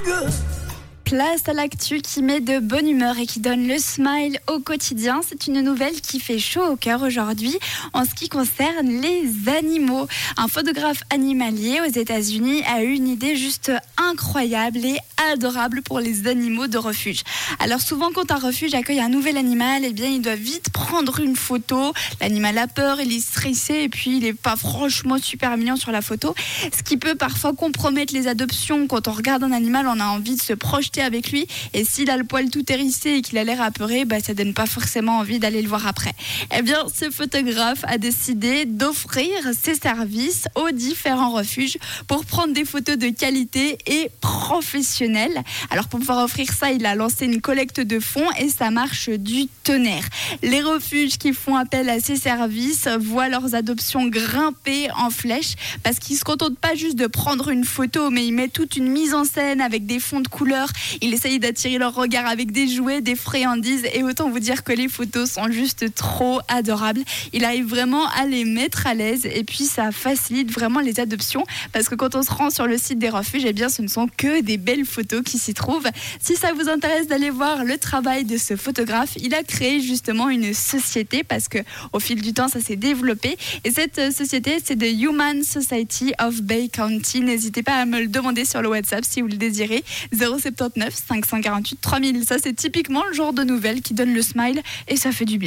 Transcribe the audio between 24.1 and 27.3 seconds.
il n'est pas franchement super mignon sur la photo, ce qui peut